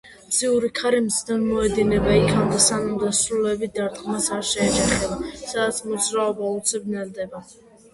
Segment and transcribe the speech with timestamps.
[0.29, 7.49] მზიური ქარი მზიდან მოედინება იქამდე, სანამ დასრულებით დარტყმას არ შეეჯახება, სადაც მოძრაობა უცებ ნელდება.